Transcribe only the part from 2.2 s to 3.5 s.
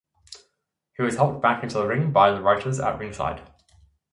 the writers at ringside.